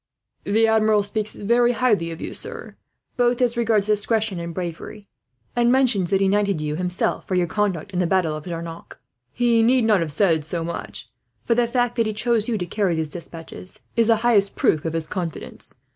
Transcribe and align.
"The 0.45 0.65
Admiral 0.65 1.03
speaks 1.03 1.35
very 1.35 1.73
highly 1.73 2.09
of 2.09 2.19
you, 2.19 2.33
sir, 2.33 2.75
both 3.17 3.39
as 3.39 3.55
regards 3.55 3.85
discretion 3.85 4.39
and 4.39 4.51
bravery; 4.51 5.07
and 5.55 5.71
mentions 5.71 6.09
that 6.09 6.21
he 6.21 6.27
knighted 6.27 6.59
you, 6.59 6.75
himself, 6.75 7.27
for 7.27 7.35
your 7.35 7.45
conduct 7.45 7.91
in 7.91 7.99
the 7.99 8.07
battle 8.07 8.35
of 8.35 8.45
Jarnac. 8.45 8.97
He 9.31 9.61
need 9.61 9.83
not 9.85 9.99
have 9.99 10.11
said 10.11 10.43
so 10.43 10.63
much, 10.63 11.07
for 11.45 11.53
the 11.53 11.67
fact 11.67 11.97
that 11.97 12.07
he 12.07 12.13
chose 12.13 12.47
you 12.49 12.57
to 12.57 12.65
carry 12.65 12.95
these 12.95 13.09
despatches 13.09 13.81
is 13.95 14.07
the 14.07 14.15
highest 14.25 14.55
proof 14.55 14.85
of 14.85 14.93
his 14.93 15.05
confidence. 15.05 15.75